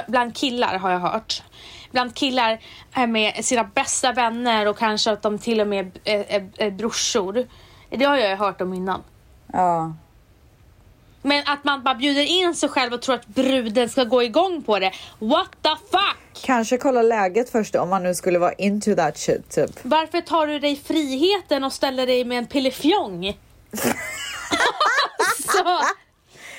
[0.06, 1.42] bland killar har jag hört.
[1.90, 2.60] Bland killar
[2.92, 6.70] är med sina bästa vänner och kanske att de till och med är, är, är
[6.70, 7.46] brorsor.
[7.90, 9.02] Det har jag hört om innan.
[9.52, 9.94] Ja.
[11.22, 14.62] Men att man bara bjuder in sig själv och tror att bruden ska gå igång
[14.62, 14.92] på det.
[15.18, 16.44] What the fuck!
[16.44, 19.70] Kanske kolla läget först om man nu skulle vara into that shit typ.
[19.82, 23.38] Varför tar du dig friheten och ställer dig med en pillefjong?
[25.52, 25.80] Så,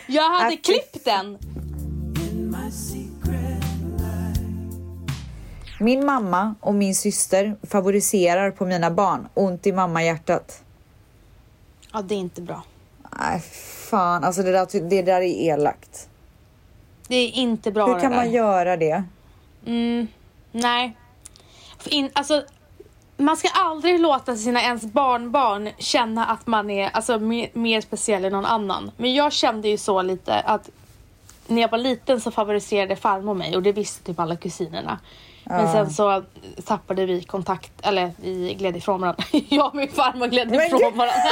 [0.07, 1.37] jag hade fy klippt den.
[5.79, 9.27] Min mamma och min syster favoriserar på mina barn.
[9.33, 10.63] Ont i mamma-hjärtat.
[11.93, 12.63] Ja, det är inte bra.
[13.19, 13.39] Nej
[13.89, 16.09] fan, alltså det där, det där är elakt.
[17.07, 19.03] Det är inte bra Hur kan man göra det?
[19.65, 20.07] Mm,
[20.51, 20.97] nej.
[21.85, 22.43] In, alltså,
[23.17, 28.25] man ska aldrig låta sina ens barnbarn känna att man är alltså, mer, mer speciell
[28.25, 28.91] än någon annan.
[28.97, 30.69] Men jag kände ju så lite att
[31.47, 34.99] när jag var liten så favoriserade farmor mig och det visste typ alla kusinerna.
[35.43, 36.23] Men sen så
[36.65, 39.23] tappade vi kontakt, eller vi gled ifrån varandra.
[39.49, 40.93] jag och min farmor gled Men ifrån gud.
[40.93, 41.15] varandra.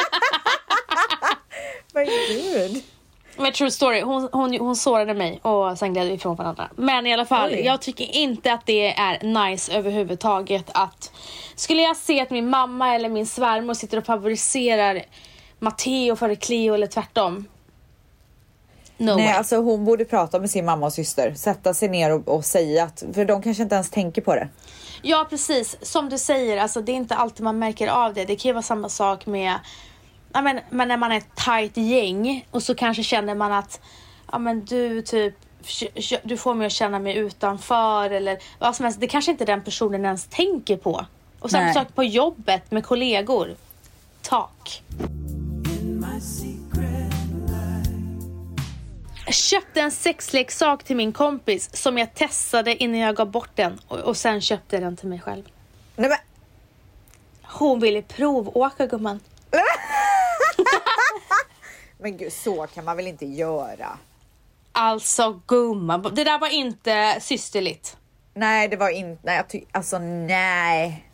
[1.93, 2.84] Men gud.
[3.38, 6.69] Men true story, hon, hon, hon sårade mig och sen gled vi ifrån varandra.
[6.76, 7.62] Men i alla fall, Oj.
[7.65, 11.12] jag tycker inte att det är nice överhuvudtaget att
[11.56, 15.04] skulle jag se att min mamma eller min svärmor sitter och favoriserar
[15.60, 17.46] Matteo före Cleo eller tvärtom.
[18.98, 19.34] No Nej, way.
[19.34, 21.34] alltså hon borde prata med sin mamma och syster.
[21.34, 24.50] Sätta sig ner och, och säga att, för de kanske inte ens tänker på det.
[25.02, 28.26] Ja precis, som du säger, alltså, det är inte alltid man märker av det.
[28.26, 29.54] Det kan ju vara samma sak med
[30.34, 33.82] ja, men, men när man är ett tajt gäng och så kanske känner man att
[34.32, 35.36] ja, men du typ
[36.24, 39.00] du får mig att känna mig utanför eller vad som helst.
[39.00, 41.06] Det kanske inte den personen ens tänker på.
[41.43, 43.56] Och samma sak på jobbet med kollegor.
[44.21, 44.84] Tak.
[49.25, 53.79] Jag köpte en sexleksak till min kompis som jag testade innan jag gav bort den
[53.88, 55.43] och, och sen köpte jag den till mig själv.
[55.95, 56.17] Nej men,
[57.43, 59.19] Hon ville provåka gumman.
[61.97, 63.97] men gud, så kan man väl inte göra?
[64.71, 67.97] Alltså gumman, det där var inte systerligt.
[68.34, 71.08] Nej, det var inte, nej, jag ty- alltså nej.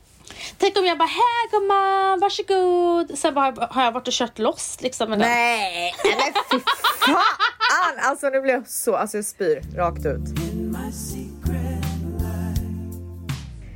[0.57, 3.17] Tänk om jag bara, här gumman, varsågod.
[3.19, 5.29] Sen bara, har jag varit och kört loss liksom med den.
[5.29, 6.65] Nej, nej men fy
[6.99, 8.09] fan!
[8.09, 10.21] Alltså nu blir jag så, alltså jag spyr rakt ut.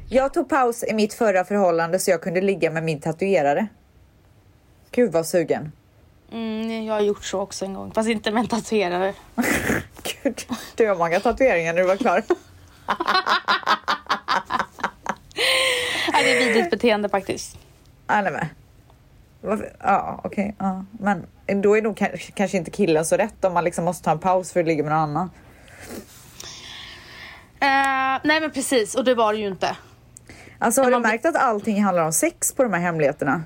[0.09, 3.67] Jag tog paus i mitt förra förhållande så jag kunde ligga med min tatuerare.
[4.91, 5.71] Gud vad sugen.
[6.31, 9.13] Mm, jag har gjort så också en gång, fast inte med en tatuerare.
[10.23, 10.41] Gud,
[10.75, 12.23] du har många tatueringar när du var klar.
[16.13, 17.57] Ja, det är vidrigt beteende faktiskt.
[18.07, 18.45] Ah, nej men.
[19.79, 20.55] Ja, okej.
[20.59, 20.85] ja.
[20.91, 21.25] Men
[21.61, 21.97] då är nog
[22.35, 24.83] kanske, inte killen så rätt om man liksom måste ta en paus för att ligga
[24.83, 25.29] med någon annan.
[27.59, 29.75] Eh, nej men precis, och det var det ju inte.
[30.59, 33.43] Alltså har Men du märkt att allting handlar om sex på de här hemligheterna?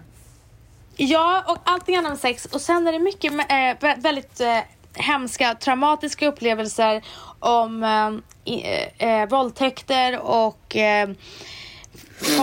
[0.96, 2.46] Ja, och allting handlar om sex.
[2.46, 4.60] Och sen är det mycket vä- väldigt eh,
[4.94, 7.02] hemska, traumatiska upplevelser
[7.40, 10.76] om eh, eh, våldtäkter och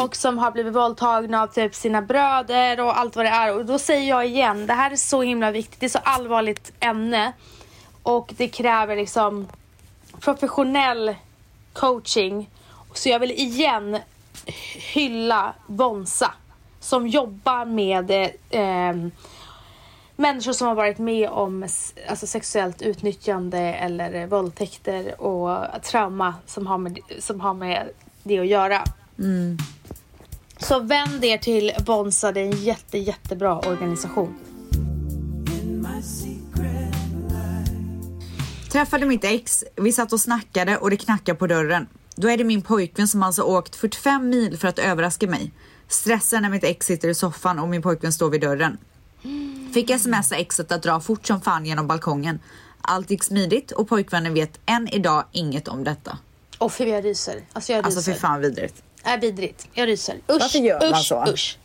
[0.05, 3.57] och som har blivit våldtagna av typ sina bröder och allt vad det är.
[3.57, 5.81] Och då säger jag igen, det här är så himla viktigt.
[5.81, 7.33] Det är så allvarligt ämne
[8.03, 9.49] och det kräver liksom
[10.21, 11.15] professionell
[11.73, 12.51] coaching.
[12.95, 13.99] Så jag vill igen
[14.93, 16.35] hylla Bonsa
[16.81, 18.11] som jobbar med
[18.51, 19.11] eh,
[20.17, 21.63] människor som har varit med om
[22.09, 27.89] alltså, sexuellt utnyttjande eller våldtäkter och trauma som har med, som har med
[28.23, 28.85] det att göra.
[30.59, 34.35] Så vänd er till Bonsa, det är en jätte, jättebra organisation.
[38.73, 41.87] Träffade mitt ex, vi satt och snackade och det knackade på dörren.
[42.17, 45.53] Då är det min pojkvän som alltså åkt 45 mil för att överraska mig.
[45.89, 48.79] Stressen när mitt ex sitter i soffan och min pojkvän står vid dörren.
[49.75, 52.39] Fick smsa exet att dra fort som fan genom balkongen.
[52.81, 56.19] Allt gick smidigt och pojkvännen vet än idag inget om detta.
[56.59, 57.41] Och för jag ryser.
[57.53, 57.97] Alltså jag ryser.
[57.97, 58.83] Alltså för fan vidrigt.
[59.05, 59.69] Är vidrigt.
[59.73, 60.15] Jag ryser.
[60.15, 61.25] Usch, Varför gör man usch, så?
[61.29, 61.59] Usch.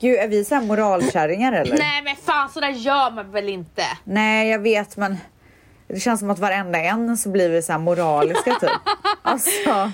[0.00, 1.78] Gud, är vi så här moralkärringar eller?
[1.78, 3.82] Nej men fan så där gör man väl inte?
[4.04, 5.16] Nej, jag vet men
[5.88, 8.70] det känns som att varenda en så blir vi så här moraliska typ.
[9.22, 9.92] Alltså,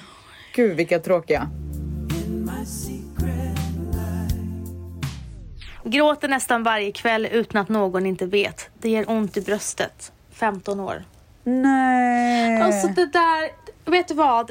[0.55, 1.49] gud vilka tråkiga.
[5.85, 8.69] Gråter nästan varje kväll utan att någon inte vet.
[8.79, 10.13] Det ger ont i bröstet.
[10.33, 11.05] 15 år.
[11.45, 12.63] Nej.
[12.63, 13.51] Alltså det där,
[13.91, 14.51] vet du vad?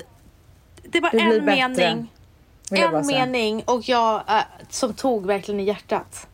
[0.96, 2.12] Det var en bättre, mening.
[2.72, 6.28] En mening och jag äh, som tog verkligen i hjärtat.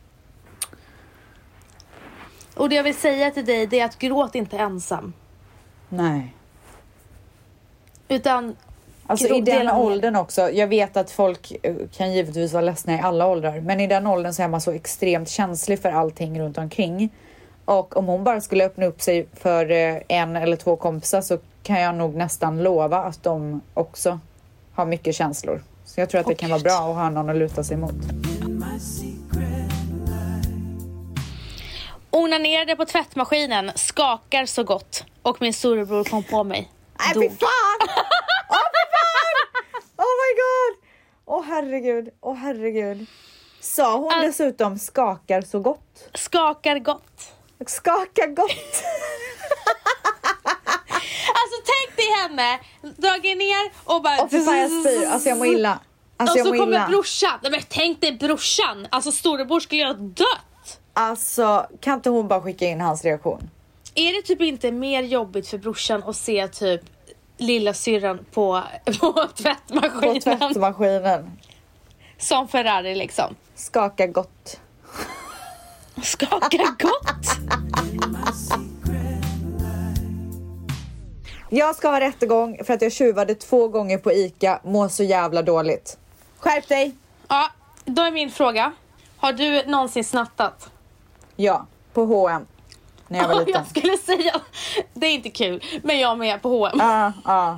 [2.54, 5.12] Och det jag vill säga till dig det är att gråt inte ensam.
[5.88, 6.34] Nej.
[8.08, 8.56] Utan
[9.06, 10.50] Alltså i den åldern också.
[10.50, 14.06] Jag vet att folk eh, kan givetvis vara ledsna i alla åldrar, men i den
[14.06, 17.10] åldern så är man så extremt känslig för allting runt omkring.
[17.64, 21.38] Och om hon bara skulle öppna upp sig för eh, en eller två kompisar så
[21.62, 24.18] kan jag nog nästan lova att de också
[24.74, 25.62] har mycket känslor.
[25.84, 27.94] Så jag tror att det kan vara bra att ha någon att luta sig mot.
[32.12, 35.04] onanerade på tvättmaskinen, skakar så gott.
[35.22, 36.70] Och min storebror kom på mig.
[36.98, 37.38] Nej fy Dog.
[37.40, 37.88] fan!
[38.50, 39.82] Åh fy fan!
[39.96, 40.88] Oh my god!
[41.24, 43.06] Åh herregud, åh herregud.
[43.60, 46.08] Sa hon Al- dessutom skakar så gott?
[46.14, 47.32] Skakar gott.
[47.66, 48.50] Skakar gott!
[52.02, 52.58] Dig henne,
[52.96, 54.16] dragit ner och bara...
[54.20, 55.78] Åh fy fan jag spyr, alltså jag mår illa.
[56.16, 56.88] Alltså och så kommer illa.
[56.88, 57.38] brorsan.
[57.42, 58.86] Nej, men tänk dig brorsan.
[58.90, 60.80] Alltså storebror skulle ju ha dött.
[60.94, 63.50] Alltså kan inte hon bara skicka in hans reaktion?
[63.94, 66.80] Är det typ inte mer jobbigt för brorsan att se typ
[67.38, 68.62] lilla syrran på,
[69.00, 70.14] på tvättmaskinen?
[70.14, 71.30] På tvättmaskinen.
[72.18, 73.34] Som Ferrari liksom.
[73.54, 74.60] Skaka gott.
[76.02, 77.26] Skaka gott.
[81.54, 85.42] Jag ska ha rättegång för att jag tjuvade två gånger på ICA, mår så jävla
[85.42, 85.98] dåligt.
[86.38, 86.94] Skärp dig!
[87.28, 87.50] Ja,
[87.84, 88.72] då är min fråga.
[89.16, 90.70] Har du någonsin snattat?
[91.36, 92.46] Ja, på H&M
[93.08, 93.52] när jag var liten.
[93.52, 94.40] Jag skulle säga,
[94.94, 96.76] det är inte kul, men jag med på H&M.
[96.78, 97.56] Ja, ja.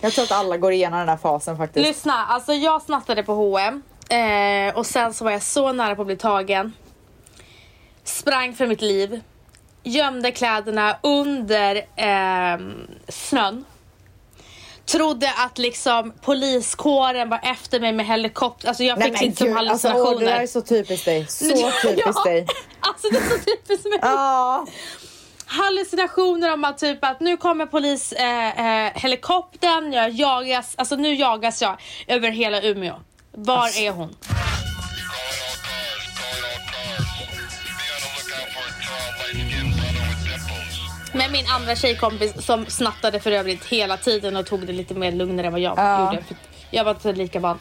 [0.00, 1.86] Jag tror att alla går igenom den där fasen faktiskt.
[1.86, 6.02] Lyssna, alltså jag snattade på H&M eh, och sen så var jag så nära på
[6.02, 6.72] att bli tagen.
[8.04, 9.20] Sprang för mitt liv.
[9.84, 13.64] Gömde kläderna under ehm, snön.
[14.86, 18.68] Trodde att liksom poliskåren var efter mig med helikopter.
[18.68, 20.26] Alltså jag Nej, fick liksom gud, alltså, åh, hallucinationer.
[20.26, 21.26] det där är så typiskt dig.
[21.28, 21.44] Så
[21.82, 22.46] typiskt dig.
[22.80, 23.98] Alltså det är så typiskt mig.
[24.02, 24.66] Ja.
[25.46, 31.14] hallucinationer om att typ att nu kommer polis eh, eh, helikoptern, jag jagas, alltså nu
[31.14, 32.94] jagas jag över hela Umeå.
[33.32, 33.80] Var Alltså.
[33.80, 34.16] är hon?
[41.14, 45.12] Men min andra tjejkompis som snattade för övrigt hela tiden och tog det lite mer
[45.12, 46.04] lugnare än vad jag Ja.
[46.12, 46.24] gjorde.
[46.24, 46.36] För
[46.70, 47.58] jag var inte lika van.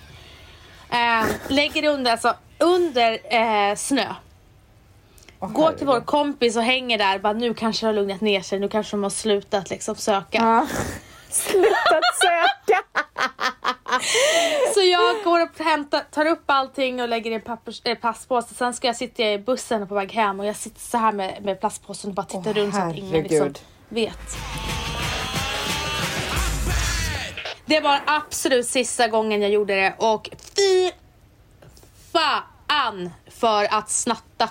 [0.90, 4.06] Eh, lägger det under, alltså, under eh, snö.
[5.40, 7.20] Åh, Går till vår kompis och hänger där.
[7.20, 8.60] Bara, nu kanske det har lugnat ner sig.
[8.60, 10.38] Nu kanske de har slutat liksom söka.
[10.38, 10.68] Ja.
[11.30, 12.73] Slutat söka!
[14.74, 18.54] Så jag går och hämtar, tar upp allting och lägger i en pappers, eh, plastpåse.
[18.54, 21.44] Sen ska jag sitta i bussen på väg hem och jag sitter så här med,
[21.44, 23.54] med plastpåsen och bara tittar Åh, runt så att ingen liksom
[23.90, 24.38] vet.
[27.66, 30.92] Det var absolut sista gången jag gjorde det och fy
[32.12, 34.50] fan för att snatta.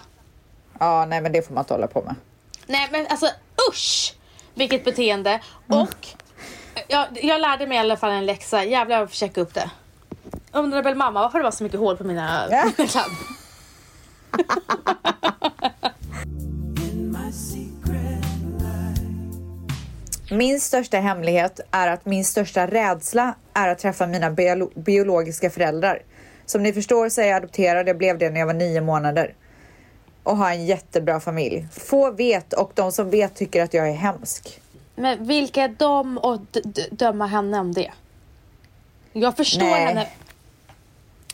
[0.78, 2.14] Ja, nej men det får man inte hålla på med.
[2.66, 3.26] Nej men alltså
[3.70, 4.14] usch!
[4.54, 5.40] Vilket beteende.
[5.66, 6.06] Och
[6.88, 8.64] jag, jag lärde mig i alla fall en läxa.
[8.64, 9.70] Jävlar jag får checka upp det.
[10.52, 12.70] Undrar väl mamma varför det var så mycket hål på mina Ja.
[12.76, 13.06] kläder.
[20.30, 26.02] Min största hemlighet är att min största rädsla är att träffa mina biolo- biologiska föräldrar.
[26.46, 29.35] Som ni förstår så är jag adopterad, jag blev det när jag var nio månader.
[30.22, 31.66] Och har en jättebra familj.
[31.72, 34.61] Få vet och de som vet tycker att jag är hemsk.
[34.94, 36.20] Men vilka är de
[36.52, 37.92] d- döma henne om det?
[39.12, 39.85] Jag förstår Nej.
[39.85, 40.09] henne.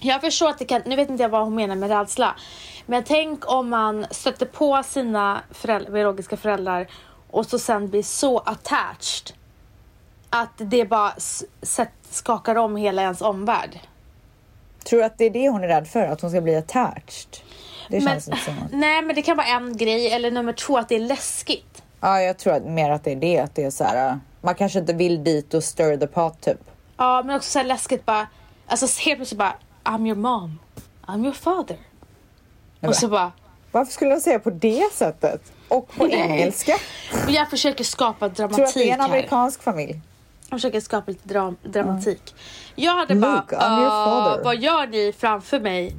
[0.01, 2.35] Jag förstår att det kan, nu vet inte jag vad hon menar med rädsla.
[2.87, 6.89] Men tänk om man stöter på sina föräldrar, biologiska föräldrar
[7.31, 9.33] och så sen blir så attached.
[10.31, 11.13] Att det bara
[12.11, 13.81] skakar om hela ens omvärld.
[14.85, 16.01] Tror du att det är det hon är rädd för?
[16.07, 17.37] Att hon ska bli attached?
[17.89, 18.69] Det Men, känns inte som att...
[18.73, 21.83] nej men det kan vara en grej eller nummer två att det är läskigt.
[22.01, 23.39] Ja, jag tror att mer att det är det.
[23.39, 26.41] Att det är så här, äh, man kanske inte vill dit och stir the pot
[26.41, 26.59] typ.
[26.97, 28.27] Ja men också så här läskigt bara,
[28.67, 30.59] alltså helt plötsligt bara I'm your mom,
[31.07, 31.77] I'm your father.
[32.81, 33.33] Och så bara,
[33.73, 35.53] Varför skulle de säga på det sättet?
[35.69, 36.21] Och på Nej.
[36.21, 36.73] engelska?
[37.25, 39.09] men jag försöker skapa Tror du att det dramatik är en här.
[39.09, 40.01] amerikansk familj?
[40.51, 42.35] Jag försöker skapa lite dram dramatik.
[42.75, 45.97] Jag hade Look, bara, I'm your "Ah, father." vad gör ni framför mig?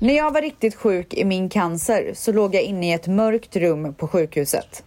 [0.00, 3.56] När jag var riktigt sjuk i min cancer så låg jag inne i ett mörkt
[3.56, 4.84] rum på sjukhuset.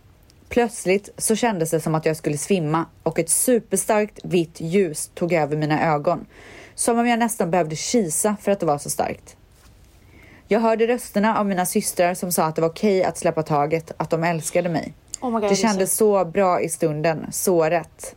[0.49, 5.33] Plötsligt så kändes det som att jag skulle svimma och ett superstarkt vitt ljus tog
[5.33, 6.25] över mina ögon.
[6.75, 9.35] Som om jag nästan behövde kisa för att det var så starkt.
[10.47, 13.91] Jag hörde rösterna av mina systrar som sa att det var okej att släppa taget,
[13.97, 14.93] att de älskade mig.
[15.21, 18.15] Oh God, det kändes så bra i stunden, så rätt.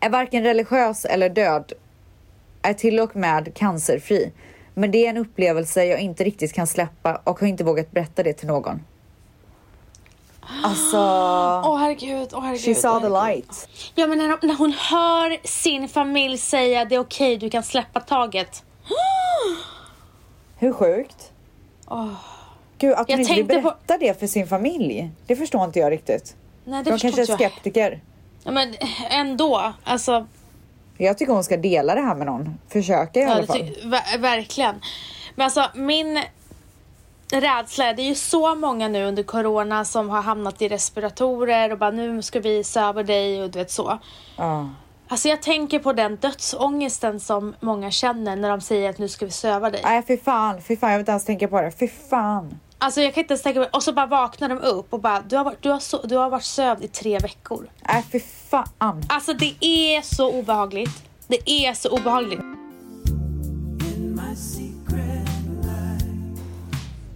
[0.00, 1.72] Är varken religiös eller död,
[2.62, 4.32] är till och med cancerfri.
[4.78, 8.22] Men det är en upplevelse jag inte riktigt kan släppa och har inte vågat berätta
[8.22, 8.80] det till någon.
[10.64, 10.96] Alltså,
[11.64, 12.64] Åh herregud, åh herregud.
[12.64, 13.68] she saw the light.
[13.94, 18.00] Ja men när, när hon hör sin familj säga det är okej, du kan släppa
[18.00, 18.64] taget.
[20.58, 21.32] Hur sjukt?
[22.78, 25.10] Gud, att hon Jag inte vill tänkte på- berätta det för sin familj.
[25.26, 26.36] Det förstår inte jag riktigt.
[26.64, 27.38] Nej det De kanske är inte jag.
[27.40, 28.00] skeptiker.
[28.44, 28.74] Ja, men
[29.10, 30.26] ändå, alltså.
[30.98, 32.58] Jag tycker hon ska dela det här med någon.
[32.68, 33.58] Försöka i Ja, alla det fall.
[33.84, 34.74] ver- verkligen.
[35.34, 36.22] Men alltså min
[37.32, 41.78] rädsla, det är ju så många nu under corona som har hamnat i respiratorer och
[41.78, 43.98] bara nu ska vi söva dig och du vet så.
[44.36, 44.68] Ja.
[45.08, 49.24] Alltså jag tänker på den dödsångesten som många känner när de säger att nu ska
[49.26, 49.80] vi söva dig.
[49.84, 50.62] Nej, fy fan.
[50.62, 51.70] Fy fan, jag vill inte ens tänka på det.
[51.70, 52.58] Fy fan.
[52.78, 55.20] Alltså jag kan inte ens tänka mig, och så bara vaknar de upp och bara
[55.20, 57.68] du har, varit- du har, så, du har varit sövd i tre veckor.
[57.88, 58.20] Nej, fy
[58.78, 59.02] fan.
[59.08, 61.02] Alltså det är så obehagligt.
[61.26, 62.40] Det är så obehagligt.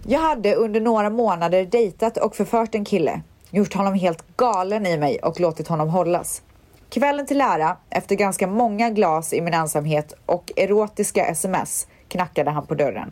[0.07, 3.21] Jag hade under några månader dejtat och förfört en kille.
[3.49, 6.41] Gjort honom helt galen i mig och låtit honom hållas.
[6.89, 12.65] Kvällen till ära, efter ganska många glas i min ensamhet och erotiska sms, knackade han
[12.65, 13.11] på dörren.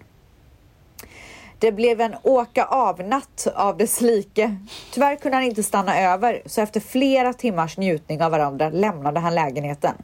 [1.59, 4.55] Det blev en åka av-natt av dess like.
[4.93, 9.35] Tyvärr kunde han inte stanna över, så efter flera timmars njutning av varandra lämnade han
[9.35, 9.95] lägenheten.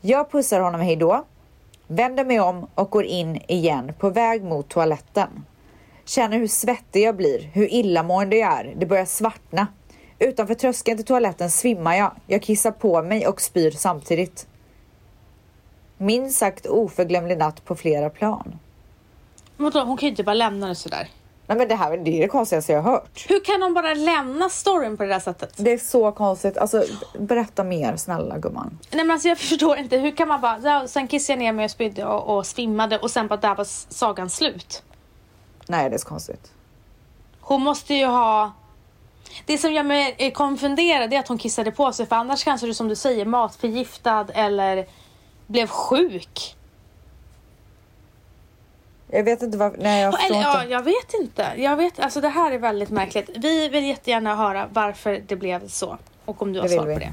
[0.00, 1.24] Jag pussar honom hejdå,
[1.86, 5.28] vänder mig om och går in igen på väg mot toaletten.
[6.04, 8.74] Känner hur svettig jag blir, hur illamående jag är.
[8.76, 9.66] Det börjar svartna.
[10.18, 12.12] Utanför tröskeln till toaletten svimmar jag.
[12.26, 14.46] Jag kissar på mig och spyr samtidigt.
[15.98, 18.58] Minst sagt oförglömlig natt på flera plan.
[19.60, 21.08] Vadå, hon kan ju inte bara lämna det sådär.
[21.46, 23.26] Nej men det här det är det konstigaste jag har hört.
[23.28, 25.52] Hur kan hon bara lämna storyn på det där sättet?
[25.56, 26.58] Det är så konstigt.
[26.58, 26.84] Alltså
[27.18, 28.78] berätta mer snälla gumman.
[28.90, 31.52] Nej men alltså jag förstår inte, hur kan man bara, ja, sen kissade jag ner
[31.52, 34.82] mig och spydde och, och svimmade och sen bara där var sagan slut.
[35.66, 36.52] Nej det är så konstigt.
[37.40, 38.52] Hon måste ju ha...
[39.46, 42.66] Det som gör mig eh, konfunderad är att hon kissade på sig för annars kanske
[42.66, 44.86] du som du säger matförgiftad eller
[45.46, 46.56] blev sjuk.
[49.12, 49.78] Jag vet inte varför.
[49.78, 50.72] Nej jag förstår Eller, ja, inte.
[50.72, 51.52] jag vet inte.
[51.56, 53.30] Jag vet, alltså det här är väldigt märkligt.
[53.36, 55.98] Vi vill jättegärna höra varför det blev så.
[56.24, 57.12] Och om du har Det svar på det.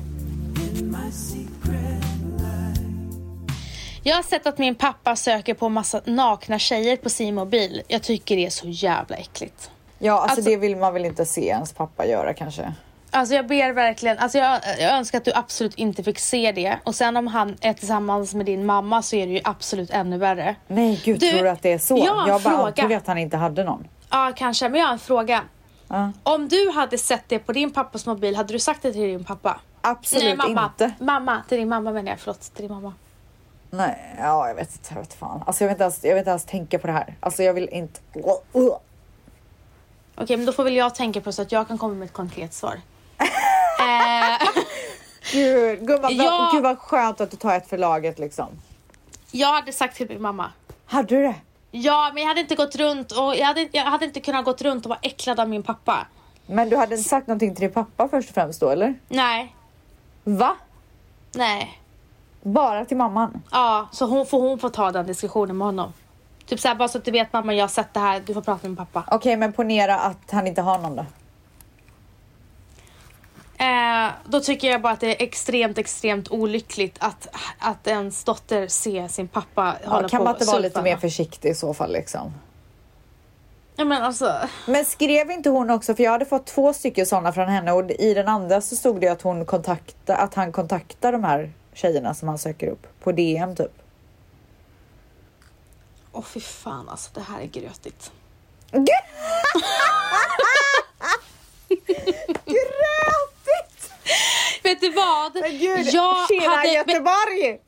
[4.04, 7.82] Jag har sett att min pappa söker på massa nakna tjejer på sin mobil.
[7.88, 9.72] Jag tycker det är så jävla äckligt.
[10.00, 12.74] Ja alltså, Alltså- det vill man väl inte se ens pappa göra kanske.
[13.18, 16.80] Alltså jag ber verkligen, alltså jag, jag önskar att du absolut inte fick se det.
[16.84, 20.18] Och sen om han är tillsammans med din mamma så är det ju absolut ännu
[20.18, 20.56] värre.
[20.68, 21.98] Nej gud Du, tror du att det är så?
[21.98, 22.66] jag har jag bara fråga.
[22.68, 23.88] antog att han inte hade någon.
[24.10, 25.44] Ja kanske, men jag har en fråga.
[25.88, 26.12] Ja.
[26.24, 29.24] Om du hade sett det på din pappas mobil, hade du sagt det till din
[29.24, 29.60] pappa?
[29.82, 30.92] Absolut Nej mamma, inte.
[31.00, 32.94] mamma, till din mamma menar jag, förlåt, till din mamma.
[33.70, 35.44] Nej, ja jag vet inte, jag vet fan.
[35.48, 37.16] Alltså jag vill inte ens, jag vill inte ens tänka på det här.
[37.20, 38.00] Alltså jag vill inte.
[40.16, 42.14] Okej men då får väl jag tänka på så att jag kan komma med ett
[42.14, 42.76] konkret svar.
[43.88, 44.48] Eh,
[45.32, 46.38] Gud, gumman, Ja.
[46.42, 48.48] vad, gud vad skönt att du tar ett för laget liksom.
[49.32, 50.52] jag hade sagt till min mamma.
[50.86, 51.36] Hade du det?
[51.72, 54.62] Ja men jag hade inte gått runt och jag hade, jag hade inte kunnat gått
[54.62, 56.08] runt och vara äcklad av min pappa.
[56.46, 58.96] Men du hade inte sagt någonting till din pappa först och främst då eller?
[59.08, 59.56] Nej,
[60.24, 60.56] Va?
[61.36, 61.82] nej.
[62.42, 63.42] Bara till mamman?
[63.52, 65.94] Ja, så hon får, hon får ta den diskussionen med honom.
[66.46, 68.42] Typ såhär, bara så att du vet mamma, jag har sett det här, du får
[68.42, 69.04] prata med pappa.
[69.16, 71.06] Okej, men ponera att han inte har någon då.
[73.58, 77.28] Eh, då tycker jag bara att det är extremt, extremt olyckligt att,
[77.60, 80.98] att ens dotter ser sin pappa hålla Ja, kan på man inte vara lite mer
[80.98, 82.34] försiktig i så fall liksom?
[83.76, 87.34] Ja men alltså, Men skrev inte hon också, för jag hade fått två stycken sådana
[87.34, 91.12] från henne och i den andra så stod det att hon kontakta, att han kontaktar
[91.12, 93.82] de här tjejerna som han söker upp på DM typ.
[96.12, 97.46] åh fy fan alltså det här är.
[97.46, 98.12] Grötigt!
[104.68, 105.36] Vet du vad?
[105.42, 107.60] Men gud, jag tjena hade, Göteborg!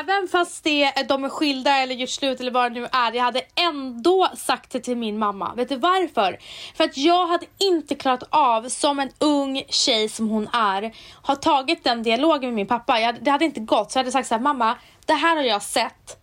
[0.00, 3.22] även fast det, de är skilda eller gjort slut eller vad det nu är, jag
[3.22, 5.54] hade ändå sagt det till min mamma.
[5.54, 6.38] Vet du varför?
[6.74, 10.92] För att jag hade inte klarat av, som en ung tjej som hon är,
[11.22, 13.00] ha tagit den dialogen med min pappa.
[13.00, 13.92] Jag, det hade inte gått.
[13.92, 16.16] Så jag hade sagt så här, mamma, det här har jag sett.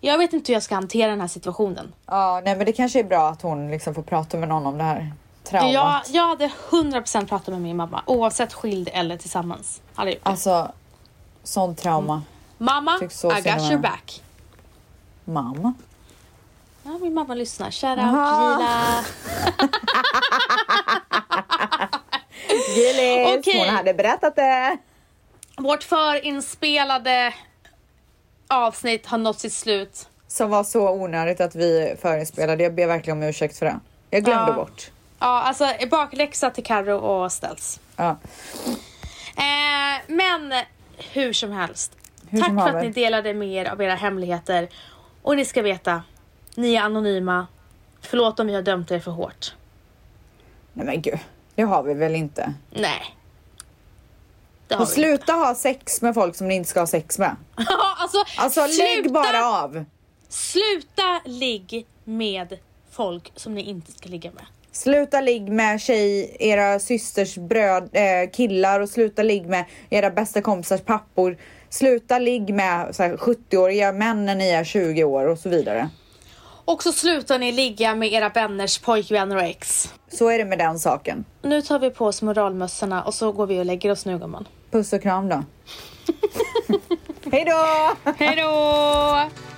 [0.00, 1.92] Jag vet inte hur jag ska hantera den här situationen.
[2.06, 4.78] Ja, nej men det kanske är bra att hon liksom får prata med någon om
[4.78, 5.12] det här
[5.50, 5.72] traumat.
[5.74, 9.80] Jag, jag hade 100% pratat med min mamma, oavsett skild eller tillsammans.
[9.94, 10.30] Hade jag gjort det.
[10.30, 10.72] Alltså,
[11.42, 12.22] sån trauma.
[12.58, 14.22] Mamma, tycker så I got your back.
[15.24, 15.74] Mamma.
[16.82, 17.70] Ja, min mamma lyssnar.
[17.70, 17.98] Shout out.
[17.98, 19.04] Gila.
[22.74, 23.58] Gillis, Okej.
[23.58, 24.76] hon hade berättat det.
[25.56, 27.34] Vårt förinspelade
[28.48, 30.08] avsnitt har nått sitt slut.
[30.28, 32.62] Som var så onödigt att vi förinspelade.
[32.62, 33.80] Jag ber verkligen om ursäkt för det.
[34.10, 34.56] Jag glömde Ja.
[34.56, 34.90] bort.
[35.20, 37.80] Ja, alltså bakläxa till Carro och Ställs.
[37.96, 38.16] Ja.
[39.36, 40.52] Eh, men
[41.12, 41.96] hur som helst.
[42.28, 42.78] Hur Tack som för haver.
[42.78, 44.68] att ni delade med er av era hemligheter.
[45.22, 46.02] Och ni ska veta,
[46.54, 47.46] ni är anonyma.
[48.00, 49.54] Förlåt om vi har dömt er för hårt.
[50.72, 51.18] Nej men gud,
[51.54, 52.54] det har vi väl inte.
[52.70, 53.16] Nej.
[54.68, 57.18] Det har Och vi sluta ha sex med folk som ni inte ska ha sex
[57.18, 57.36] med.
[57.58, 57.72] inte.
[57.96, 59.84] alltså, Alltså lägg bara av.
[60.28, 62.58] Sluta ligg med
[62.90, 64.44] folk som ni inte ska ligga med.
[64.72, 70.42] Sluta ligg med tjej, era systers bröd, eh, killar och sluta ligg med era bästa
[70.42, 71.36] kompisars pappor.
[71.68, 75.88] Sluta ligg med så här, 70-åriga män när ni är 20 år och så vidare.
[76.64, 79.94] Och så slutar ni ligga med era vänners pojkvänner och ex.
[80.08, 81.24] Så är det med den saken.
[81.42, 84.48] Nu tar vi på oss moralmössorna och så går vi och lägger oss nu gumman.
[84.70, 85.44] Puss och kram då.
[87.32, 87.92] Hej då!
[88.16, 89.49] Hej då!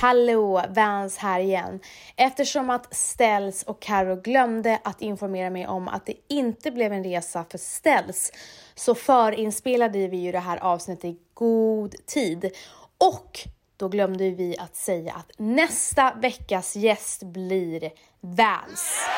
[0.00, 1.80] Hallå, Vans här igen.
[2.16, 7.04] Eftersom att Ställs och Karo glömde att informera mig om att det inte blev en
[7.04, 8.32] resa för Ställs
[8.74, 12.50] så förinspelade vi ju det här avsnittet i god tid.
[12.98, 13.38] Och
[13.76, 17.90] då glömde vi att säga att nästa veckas gäst blir
[18.20, 19.08] Vans.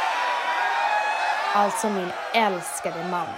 [1.55, 3.29] Alltså min älskade man.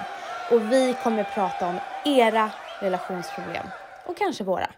[0.50, 3.66] Och vi kommer prata om era relationsproblem.
[4.06, 4.70] Och kanske våra.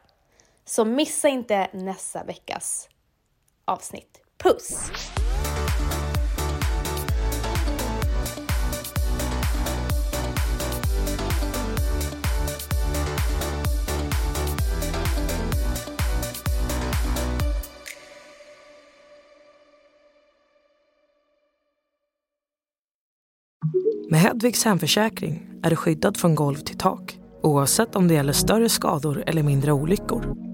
[0.65, 2.89] Så missa inte nästa veckas
[3.65, 4.21] avsnitt.
[4.43, 4.91] Puss!
[24.11, 28.69] Med Hedvigs hemförsäkring är du skyddad från golv till tak oavsett om det gäller större
[28.69, 30.54] skador eller mindre olyckor.